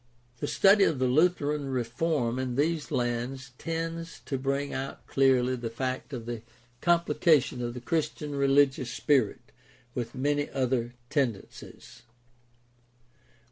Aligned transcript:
The 0.39 0.47
study 0.47 0.83
of 0.85 0.97
the 0.97 1.05
Lutheran 1.05 1.67
reform 1.69 2.39
in 2.39 2.55
these 2.55 2.89
lands 2.89 3.51
tends 3.59 4.21
to 4.21 4.39
bring 4.39 4.73
out 4.73 5.05
clearly 5.05 5.55
the 5.55 5.69
fact 5.69 6.11
of 6.11 6.25
the 6.25 6.41
complication 6.81 7.61
of 7.61 7.75
the 7.75 7.81
Christian 7.81 8.33
religious 8.33 8.89
spirit 8.91 9.51
with 9.93 10.15
many 10.15 10.49
other 10.49 10.95
tendencies. 11.11 12.01